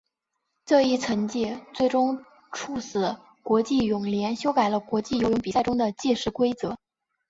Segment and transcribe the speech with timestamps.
[0.65, 6.75] 这一成绩最终促使国际泳联修改了国际游泳比赛中的计时规则。